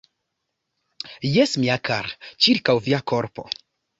[1.35, 2.15] Jes, mia kara,
[2.45, 3.49] ĉirkaŭ via korpo.